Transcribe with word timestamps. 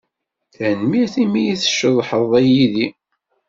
Tanemmirt 0.55 1.15
imi 1.23 1.41
ay 1.51 1.57
tceḍḥeḍ 1.57 2.31
yid-i. 2.49 2.87